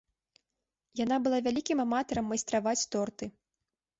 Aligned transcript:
Яна 0.99 1.17
была 1.25 1.39
вялікім 1.47 1.83
аматарам 1.85 2.25
майстраваць 2.33 2.87
торты. 2.95 3.25